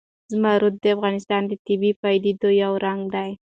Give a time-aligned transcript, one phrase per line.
[0.31, 3.31] زمرد د افغانستان د طبیعي پدیدو یو رنګ دی.